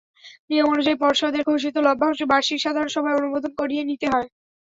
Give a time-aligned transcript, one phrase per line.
[0.49, 4.27] নিয়ম অনুযায়ী, পর্ষদের ঘোষিত লভ্যাংশ বার্ষিক সাধারণ সভায় অনুমোদন করিয়ে নিতে হয়।